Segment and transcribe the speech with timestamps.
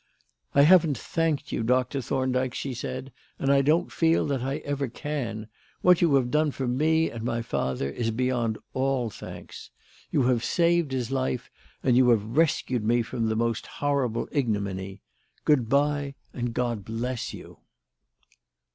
[0.55, 4.87] "I haven't thanked you, Doctor Thorndyke," she said, "and I don't feel that I ever
[4.87, 5.45] can.
[5.83, 9.69] What you have done for me and my father is beyond all thanks.
[10.09, 11.51] You have saved his life
[11.83, 15.03] and you have rescued me from the most horrible ignominy.
[15.45, 16.15] Good bye!
[16.33, 17.59] and God bless you!"